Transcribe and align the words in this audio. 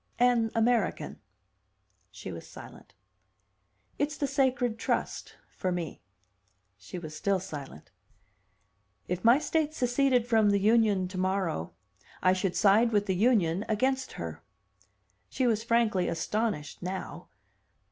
"An 0.17 0.49
American." 0.55 1.19
She 2.09 2.31
was 2.31 2.47
silent. 2.49 2.95
"It's 3.99 4.17
the 4.17 4.25
'sacred 4.25 4.79
trust' 4.79 5.35
for 5.55 5.71
me." 5.71 6.01
She 6.75 6.97
was 6.97 7.15
still 7.15 7.39
silent. 7.39 7.91
"If 9.07 9.23
my 9.23 9.37
state 9.37 9.75
seceded 9.75 10.25
from 10.25 10.49
the 10.49 10.59
Union 10.59 11.07
tomorrow, 11.07 11.73
I 12.19 12.33
should 12.33 12.55
side 12.55 12.91
with 12.91 13.05
the 13.05 13.13
Union 13.13 13.63
against 13.69 14.13
her." 14.13 14.41
She 15.29 15.45
was 15.45 15.63
frankly 15.63 16.07
astonished 16.07 16.81
now. 16.81 17.27